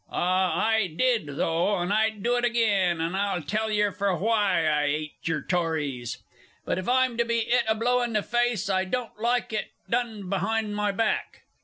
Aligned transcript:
"_)Ah, 0.09 0.67
I 0.67 0.87
did, 0.87 1.27
though, 1.27 1.77
and 1.77 1.93
I'd 1.93 2.23
do 2.23 2.35
it 2.35 2.43
agin, 2.43 2.99
and 2.99 3.15
I'll 3.15 3.43
tell 3.43 3.69
yer 3.69 3.91
for 3.91 4.15
why. 4.17 4.65
I 4.67 4.85
'ate 4.85 5.27
yer 5.27 5.43
Tories, 5.43 6.23
but 6.65 6.79
if 6.79 6.89
I'm 6.89 7.17
to 7.17 7.23
be 7.23 7.41
'it 7.41 7.65
a 7.69 7.75
blow 7.75 8.01
in 8.01 8.13
the 8.13 8.23
face, 8.23 8.67
I 8.67 8.83
don't 8.83 9.15
like 9.19 9.53
it 9.53 9.73
done 9.87 10.27
behind 10.27 10.75
my 10.75 10.91
back. 10.91 11.43